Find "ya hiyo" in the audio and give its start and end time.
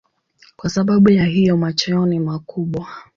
1.11-1.57